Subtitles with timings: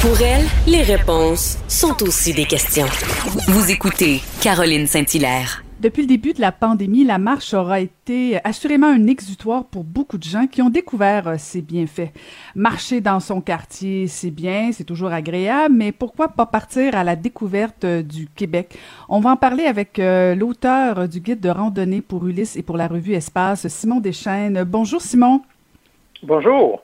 [0.00, 2.86] Pour elle, les réponses sont aussi des questions.
[3.48, 5.64] Vous écoutez Caroline Saint-Hilaire.
[5.80, 10.16] Depuis le début de la pandémie, la marche aura été assurément un exutoire pour beaucoup
[10.16, 12.12] de gens qui ont découvert euh, ses bienfaits.
[12.54, 17.16] Marcher dans son quartier, c'est bien, c'est toujours agréable, mais pourquoi pas partir à la
[17.16, 18.78] découverte euh, du Québec?
[19.08, 22.76] On va en parler avec euh, l'auteur du guide de randonnée pour Ulysse et pour
[22.76, 24.62] la revue Espace, Simon Deschaines.
[24.62, 25.42] Bonjour Simon.
[26.22, 26.82] Bonjour.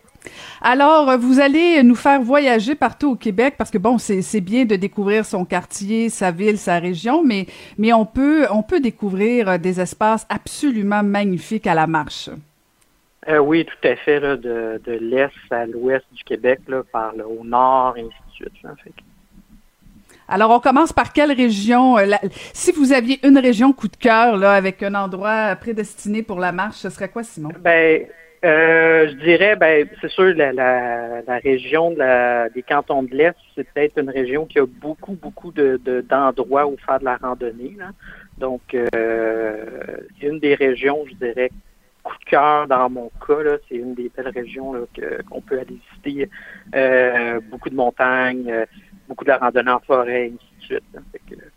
[0.61, 4.77] Alors, vous allez nous faire voyager partout au Québec parce que bon, c'est bien de
[4.77, 7.47] découvrir son quartier, sa ville, sa région, mais,
[7.79, 12.31] mais on, peut, on peut découvrir des espaces absolument magnifiques à la marche.
[13.29, 17.25] Euh, oui, tout à fait, de, de l'est à l'ouest du Québec, là, par le
[17.27, 18.11] au nord, et ainsi
[18.41, 18.95] de suite.
[20.29, 21.99] Alors, on commence par quelle région?
[21.99, 22.07] Euh,
[22.53, 26.53] si vous aviez une région coup de cœur, là, avec un endroit prédestiné pour la
[26.53, 27.51] marche, ce serait quoi, Simon?
[27.61, 28.07] Ben,
[28.45, 33.99] euh, je dirais, ben, c'est sûr, la, la, région des cantons de l'Est, c'est peut-être
[33.99, 37.77] une région qui a beaucoup, beaucoup de, d'endroits où faire de la randonnée.
[38.39, 39.57] Donc, euh,
[40.21, 41.51] c'est une des régions, je dirais,
[42.03, 43.57] coup de cœur dans mon cas.
[43.69, 44.75] c'est une des belles régions
[45.31, 46.29] qu'on peut aller visiter.
[46.75, 48.67] Euh, beaucoup de montagnes,
[49.09, 51.54] beaucoup de la randonnée en forêt, et ainsi de suite.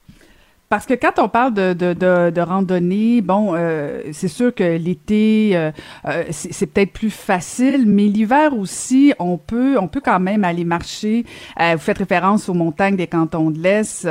[0.69, 5.51] Parce que quand on parle de, de, de, randonnée, bon, euh, c'est sûr que l'été,
[5.53, 5.71] euh,
[6.05, 10.65] euh, c'est peut-être plus facile, mais l'hiver aussi, on peut, on peut quand même aller
[10.65, 11.25] marcher.
[11.57, 14.05] vous faites référence aux montagnes des cantons de l'Est.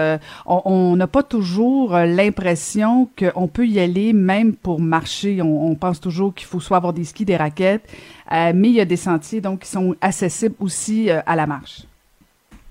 [0.47, 5.43] on n'a pas toujours l'impression qu'on peut y aller même pour marcher.
[5.43, 7.87] On, on pense toujours qu'il faut soit avoir des skis, des raquettes,
[8.31, 11.83] mais il y a des sentiers donc qui sont accessibles aussi à la marche.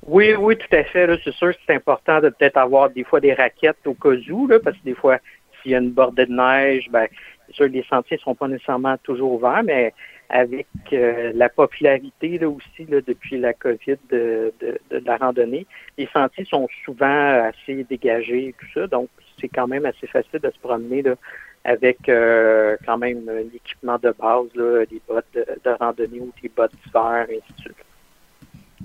[0.06, 1.09] Oui, oui, tout à fait.
[1.23, 4.48] C'est sûr que c'est important de peut-être avoir des fois des raquettes au cas où,
[4.48, 5.17] là, parce que des fois,
[5.61, 7.08] s'il y a une bordée de neige, ben,
[7.48, 9.94] c'est sûr que les sentiers ne sont pas nécessairement toujours ouverts, mais
[10.30, 15.67] avec euh, la popularité là aussi là, depuis la COVID de, de, de, la randonnée,
[15.98, 20.39] les sentiers sont souvent assez dégagés et tout ça, donc c'est quand même assez facile
[20.39, 21.16] de se promener là,
[21.64, 26.49] avec euh, quand même l'équipement de base, là, des bottes de, de randonnée ou des
[26.49, 27.86] bottes d'hiver, et ainsi de suite.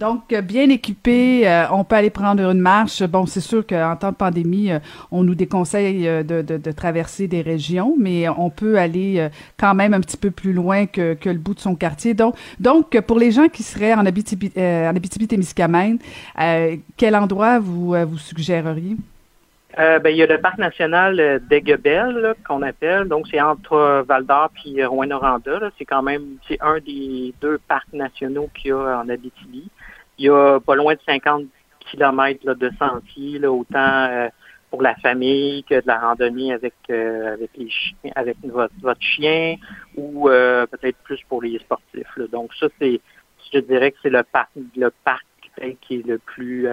[0.00, 3.02] Donc, euh, bien équipé, euh, on peut aller prendre une marche.
[3.02, 4.78] Bon, c'est sûr qu'en temps de pandémie, euh,
[5.10, 9.28] on nous déconseille de, traverser des régions, mais on peut aller
[9.58, 12.14] quand même un petit peu plus loin que, le bout de son quartier.
[12.14, 15.98] Donc, pour les gens qui seraient en Abitibi, en Abitibi-Témiscamingue,
[16.96, 18.96] quel endroit vous, vous suggéreriez?
[19.76, 23.06] ben, il y a le parc national d'Aiguebel qu'on appelle.
[23.08, 25.70] Donc, c'est entre Val d'Or et Rouen-Noranda.
[25.78, 29.68] C'est quand même c'est un des deux parcs nationaux qu'il y a en Abitibi.
[30.20, 31.46] Il y a pas loin de 50
[31.90, 34.28] kilomètres de sentiers, autant euh,
[34.70, 39.56] pour la famille que de la randonnée avec euh, avec les chiens, avec votre, chien
[39.96, 42.18] ou euh, peut-être plus pour les sportifs.
[42.30, 43.00] Donc ça, c'est
[43.50, 45.24] je dirais que c'est le parc le parc
[45.80, 46.68] qui est le plus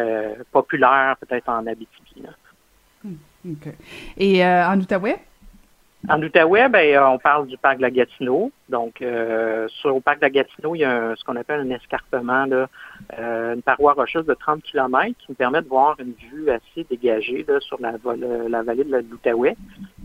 [0.52, 2.24] populaire peut-être en Abitibi.
[3.04, 3.16] Hmm,
[4.18, 5.20] Et en Outaouais?
[6.10, 8.52] En Outaouais, ben, euh, on parle du parc de la Gatineau.
[8.70, 11.70] Donc, euh, sur le parc de la Gatineau, il y a ce qu'on appelle un
[11.70, 12.68] escarpement, là,
[13.20, 16.86] euh, une paroi rocheuse de 30 km qui nous permet de voir une vue assez
[16.90, 17.94] dégagée là, sur la,
[18.48, 19.58] la vallée de l'Outaouais.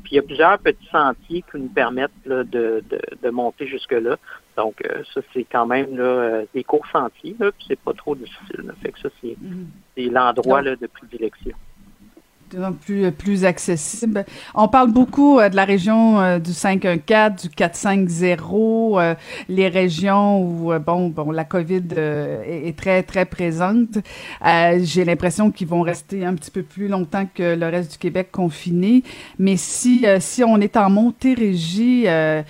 [0.03, 3.69] Puis, il y a plusieurs petits sentiers qui nous permettent là, de, de, de, monter
[3.69, 4.17] jusque-là.
[4.57, 8.17] Donc, euh, ça, c'est quand même là, des courts sentiers, là, puis c'est pas trop
[8.17, 8.63] difficile.
[8.65, 8.73] Là.
[8.83, 10.11] Fait que ça, c'est mm-hmm.
[10.13, 11.57] l'endroit de prédilection
[12.81, 14.25] plus, plus accessible.
[14.55, 19.15] On parle beaucoup euh, de la région euh, du 514, du 450, euh,
[19.49, 23.99] les régions où bon bon la COVID est, très très présente.
[24.43, 28.29] J'ai l'impression qu'ils vont rester un petit peu plus longtemps que le reste du Québec
[28.33, 29.03] confiné.
[29.39, 32.45] Mais si si on est en Montérégie, le,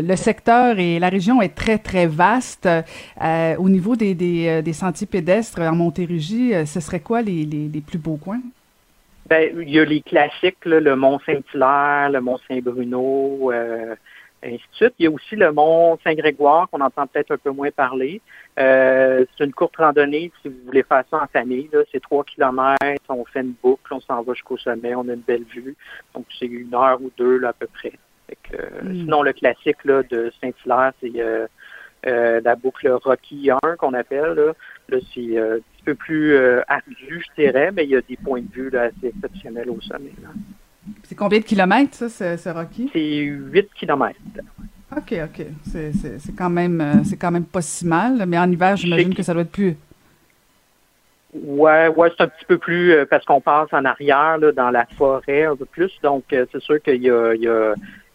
[0.00, 2.68] le, secteur et la région est très très vaste.
[3.58, 7.80] au niveau des, des, des, sentiers pédestres en Montérégie, ce serait quoi les, les, les
[7.80, 8.40] plus beaux coins?
[9.26, 13.94] Ben, il y a les classiques, le Mont Saint-Hilaire, le Mont Saint-Bruno, euh,
[14.42, 14.94] ainsi de suite.
[14.98, 18.20] Il y a aussi le Mont Saint-Grégoire qu'on entend peut-être un peu moins parler.
[18.58, 21.70] Euh, c'est une courte randonnée si vous voulez faire ça en famille.
[21.90, 25.20] C'est trois kilomètres, on fait une boucle, on s'en va jusqu'au sommet, on a une
[25.20, 25.74] belle vue.
[26.14, 27.92] Donc c'est une heure ou deux là, à peu près.
[28.82, 28.94] Hmm.
[28.94, 31.12] Sinon, le classique là, de Saint-Hilaire, c'est
[32.06, 34.34] euh, euh, la boucle Rocky 1 qu'on appelle.
[34.34, 34.52] Là,
[34.88, 35.38] là c'est
[35.84, 38.84] peu plus euh, ardu, je dirais, mais il y a des points de vue là,
[38.84, 40.12] assez exceptionnels au sommet.
[41.02, 42.90] C'est combien de kilomètres, ça, ce, Rocky?
[42.92, 44.18] C'est 8 kilomètres.
[44.96, 45.46] OK, OK.
[45.64, 49.22] C'est quand même euh, c'est quand même pas si mal, mais en hiver, j'imagine que
[49.22, 49.76] ça doit être plus.
[51.34, 54.70] Ouais, ouais, c'est un petit peu plus euh, parce qu'on passe en arrière là, dans
[54.70, 55.90] la forêt un peu plus.
[56.02, 57.74] Donc c'est sûr qu'il y a, il y, a,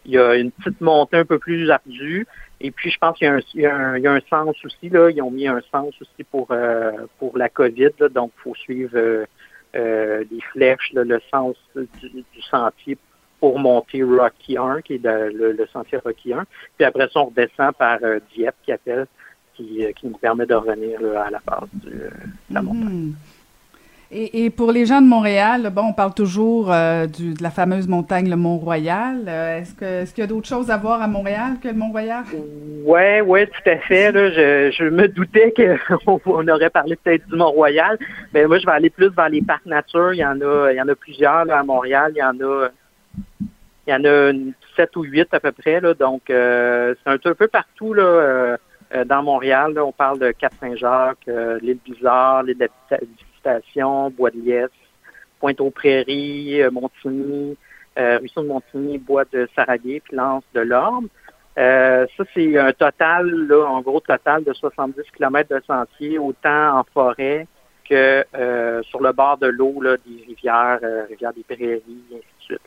[0.09, 2.27] il y a une petite montée un peu plus ardue.
[2.61, 5.09] Et puis, je pense qu'il y, a un sens aussi, là.
[5.09, 9.25] Ils ont mis un sens aussi pour, euh, pour la COVID, donc il faut suivre
[9.73, 12.97] les flèches, le sens du, sentier
[13.39, 16.43] pour monter Rocky 1, qui est le, sentier Rocky 1.
[16.77, 17.99] Puis après ça, on redescend par
[18.33, 19.07] Dieppe, qui appelle,
[19.55, 22.09] qui, qui, nous permet de revenir à la base de
[22.49, 23.13] la montagne.
[23.13, 23.38] Mm-hmm.
[24.11, 27.87] Et, pour les gens de Montréal, bon, on parle toujours euh, du, de la fameuse
[27.87, 29.25] montagne, le Mont-Royal.
[29.27, 31.75] Euh, est-ce, que, est-ce qu'il y a d'autres choses à voir à Montréal que le
[31.75, 32.23] Mont-Royal?
[32.85, 34.11] Oui, oui, tout à fait.
[34.11, 37.99] Je, je me doutais qu'on on aurait parlé peut-être du Mont-Royal.
[38.33, 40.11] Mais moi, je vais aller plus vers les parcs nature.
[40.15, 42.11] Il y en a, il y en a plusieurs à Montréal.
[42.15, 42.69] Il y en a
[43.87, 44.31] il y en a
[44.75, 45.81] sept ou huit à peu près.
[45.99, 48.57] Donc, euh, c'est un, peu partout là,
[49.05, 49.79] dans Montréal.
[49.79, 51.29] On parle de Cap-Saint-Jacques,
[51.61, 52.69] l'île Bizarre, l'île de
[54.11, 54.69] Bois de Liesse,
[55.39, 57.57] Pointe-aux-Prairies, euh, Montigny,
[57.97, 61.07] euh, Ruisseau de Montigny, Bois de Saraguet, puis Lance de l'Orme.
[61.57, 66.79] Euh, ça, c'est un total, là, en gros total de 70 km de sentier, autant
[66.79, 67.47] en forêt
[67.89, 68.23] que
[68.83, 71.81] sur le bord de l'eau des rivières, rivières des Prairies,
[72.11, 72.61] et ainsi de suite.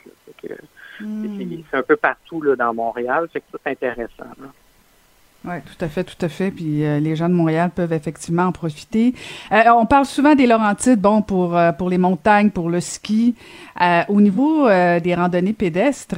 [1.01, 1.63] Hmm.
[1.71, 4.27] C'est un peu partout là, dans Montréal, c'est que c'est intéressant.
[5.45, 6.51] Oui, tout à fait, tout à fait.
[6.51, 9.15] Puis euh, les gens de Montréal peuvent effectivement en profiter.
[9.51, 13.35] Euh, on parle souvent des Laurentides, bon, pour, euh, pour les montagnes, pour le ski.
[14.09, 16.17] au niveau des randonnées pédestres,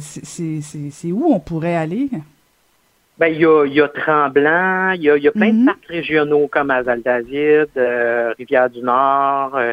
[0.00, 2.08] c'est où on pourrait aller?
[3.18, 5.66] Ben, il y a, y a Tremblant, il y a, y a plein de mm-hmm.
[5.66, 7.68] parcs régionaux comme à Val-David,
[8.38, 9.72] Rivière-du-Nord, euh,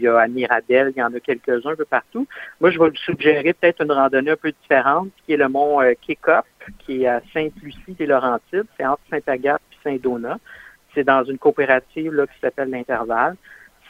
[0.00, 2.26] il y a à Mirabel, il y en a quelques-uns un peu partout.
[2.60, 5.80] Moi, je vais vous suggérer peut-être une randonnée un peu différente, qui est le mont
[5.80, 6.44] euh, Kikop,
[6.78, 8.64] qui est à Sainte-Lucie des Laurentides.
[8.76, 10.38] C'est entre Sainte-Agathe et Saint-Donat.
[10.94, 13.36] C'est dans une coopérative là, qui s'appelle l'Intervalle.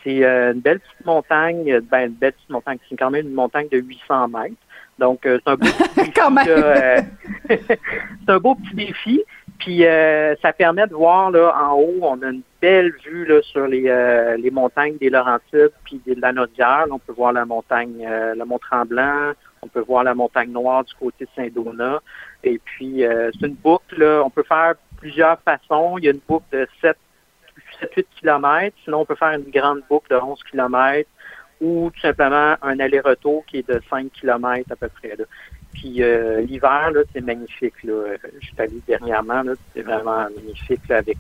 [0.03, 3.35] C'est euh, une belle petite montagne, ben une belle petite montagne, c'est quand même une
[3.35, 4.55] montagne de 800 mètres.
[4.99, 6.13] Donc, c'est un beau petit défi.
[7.49, 9.23] c'est un beau petit défi.
[9.59, 9.83] Puis
[10.43, 13.85] ça permet de voir là en haut, on a une belle vue là, sur les,
[13.89, 16.87] euh, montagnes des Laurentides puis de la Naudière.
[16.91, 20.85] on peut voir la montagne, euh, le Mont Tremblant, on peut voir la montagne Noire
[20.85, 22.01] du côté de Saint-Donat.
[22.45, 25.99] Et puis, euh, c'est une boucle, on peut faire plusieurs façons.
[25.99, 26.97] Il y a une boucle de 7,
[27.81, 28.77] 7-8 km.
[28.85, 31.09] Sinon, on peut faire une grande boucle de 11 km
[31.61, 35.15] ou tout simplement un aller-retour qui est de 5 km à peu près.
[35.17, 35.25] Là.
[35.73, 36.03] Puis
[36.47, 37.83] l'hiver, là, c'est magnifique.
[37.85, 38.17] Là.
[38.41, 41.19] Je suis allé dernièrement, là, c'est vraiment magnifique là, avec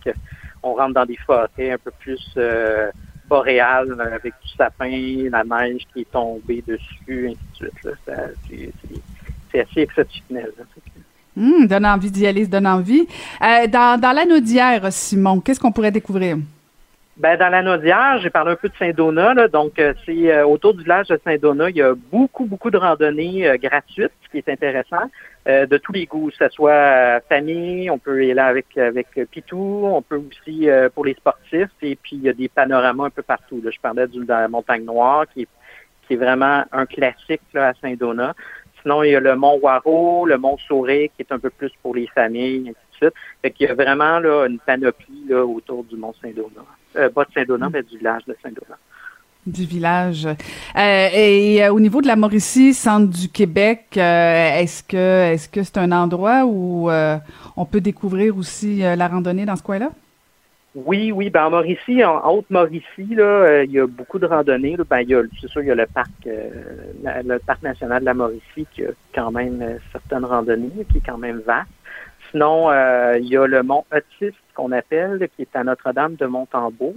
[0.62, 2.90] on rentre dans des forêts un peu plus euh,
[3.28, 7.70] boréales avec du sapin, la neige qui est tombée dessus, ainsi de
[8.46, 8.74] suite.
[9.50, 10.52] C'est assez exceptionnel.
[11.36, 13.06] Hum, donne envie d'y aller, donne envie.
[13.42, 16.36] Euh, dans, dans la Naudière, Simon, qu'est-ce qu'on pourrait découvrir?
[17.20, 19.48] Ben, dans la Naudière, j'ai parlé un peu de Saint-Donat.
[19.48, 22.78] Donc, euh, c'est euh, autour du village de Saint-Donat, il y a beaucoup, beaucoup de
[22.78, 25.10] randonnées euh, gratuites, ce qui est intéressant,
[25.46, 29.82] de tous les goûts, que ce soit famille, on peut y aller avec avec Pitou,
[29.84, 33.22] on peut aussi pour les sportifs, et puis il y a des panoramas un peu
[33.22, 33.60] partout.
[33.64, 33.70] Là.
[33.70, 35.48] Je parlais de la montagne Noire, qui est,
[36.06, 38.34] qui est vraiment un classique là, à Saint-Donat.
[38.82, 41.72] Sinon, il y a le Mont Waro, le Mont Souré, qui est un peu plus
[41.82, 43.14] pour les familles, suite.
[43.42, 46.66] Fait qu'il y a vraiment là, une panoplie là, autour du Mont Saint-Donat.
[46.96, 47.72] Euh, pas de Saint-Donat, mm.
[47.72, 48.78] mais du village de Saint-Donat.
[49.46, 50.26] Du village.
[50.26, 55.62] Euh, et euh, au niveau de la Mauricie, centre du Québec, est-ce que est-ce que
[55.62, 59.90] c'est un endroit où on peut découvrir aussi la randonnée dans ce coin-là?
[60.74, 61.30] Oui, oui.
[61.30, 64.76] Ben en Mauricie, en Haute-Mauricie, là, il y a beaucoup de randonnées.
[64.88, 68.04] Ben, il y a, c'est sûr, il y a le parc, le parc national de
[68.04, 71.70] la Mauricie qui a quand même certaines randonnées, qui est quand même vaste.
[72.30, 72.70] Sinon,
[73.14, 76.94] il y a le mont Otis qu'on appelle, qui est à Notre-Dame de Montembeau,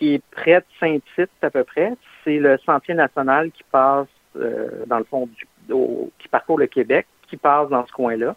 [0.00, 1.92] qui est près de Saint-Tite à peu près.
[2.24, 5.46] C'est le sentier national qui passe, euh, dans le fond, du,
[6.18, 8.34] qui parcourt le Québec, qui passe dans ce coin-là.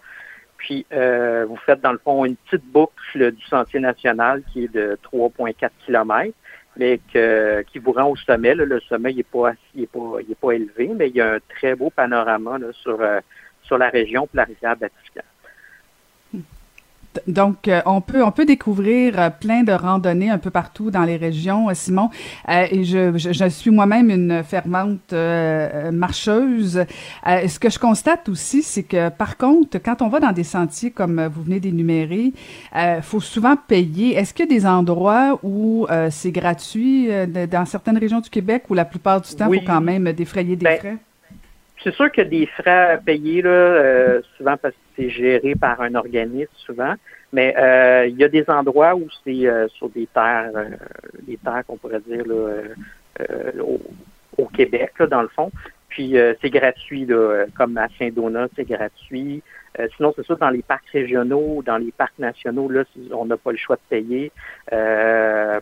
[0.58, 4.74] Puis, euh, vous faites, dans le fond, une petite boucle du sentier national qui est
[4.74, 6.34] de 3,4 km,
[6.76, 8.56] mais qui vous rend au sommet.
[8.56, 11.40] Le sommet n'est pas, il est pas, est pas élevé, mais il y a un
[11.50, 13.20] très beau panorama sur, euh,
[13.62, 15.22] sur la région et la rivière Batiscan.
[17.28, 21.04] Donc, euh, on peut on peut découvrir euh, plein de randonnées un peu partout dans
[21.04, 22.10] les régions, euh, Simon.
[22.50, 25.14] et je, je, suis moi-même une fervente
[25.92, 26.86] marcheuse.
[27.26, 30.92] ce que je constate aussi, c'est que par contre, quand on va dans des sentiers
[30.92, 32.34] comme vous venez d'énumérer,
[32.76, 34.16] il faut souvent payer.
[34.16, 37.10] Est-ce qu'il y a des endroits où c'est gratuit
[37.52, 40.56] dans certaines régions du Québec où la plupart du temps, il faut quand même défrayer
[40.56, 40.98] des ben, frais?
[41.84, 45.56] C'est sûr qu'il y a des frais à payer, là, souvent parce que c'est géré
[45.56, 46.96] par un organisme souvent.
[47.34, 50.70] Mais euh, il y a des endroits où c'est euh, sur des terres, euh,
[51.24, 52.62] des terres qu'on pourrait dire là,
[54.38, 55.52] au, Québec, là, dans le fond.
[55.90, 59.44] Puis c'est gratuit, là, comme à Saint-Donat, c'est gratuit.
[59.96, 63.52] sinon, c'est ça, dans les parcs régionaux, dans les parcs nationaux, là, on n'a pas
[63.52, 64.32] le choix de payer.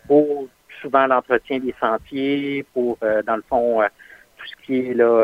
[0.07, 0.47] pour
[0.81, 3.81] souvent l'entretien des sentiers, pour, dans le fond,
[4.41, 5.23] tout ce qui est là,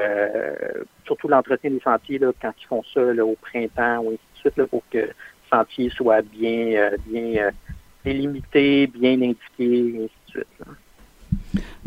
[1.05, 4.39] surtout l'entretien des sentiers là, quand ils font ça là, au printemps ou ainsi de
[4.39, 5.09] suite, là, pour que le
[5.51, 7.51] sentier soit bien, bien
[8.03, 10.47] délimité, bien indiqué, ainsi de suite.
[10.59, 10.73] Là.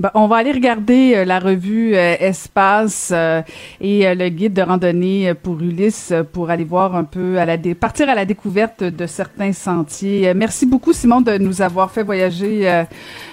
[0.01, 3.43] Ben, on va aller regarder euh, la revue euh, Espace euh,
[3.83, 8.09] et le guide de randonnée pour Ulysse pour aller voir un peu à la partir
[8.09, 10.33] à la découverte de certains sentiers.
[10.33, 12.83] merci beaucoup Simon de nous avoir fait voyager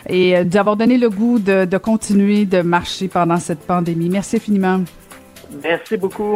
[0.09, 4.09] et d'avoir donné le goût de, de, continuer de marcher pendant cette pandémie.
[4.09, 4.81] Merci infiniment.
[5.63, 6.33] Merci beaucoup.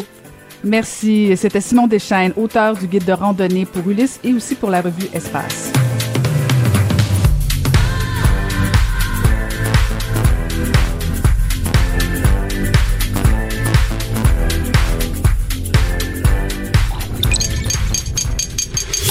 [0.64, 1.36] Merci.
[1.36, 5.08] C'était Simon Deschaines, auteur du guide de randonnée pour Ulysse et aussi pour la revue
[5.14, 5.74] Espace.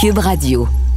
[0.01, 0.90] Cube Radio.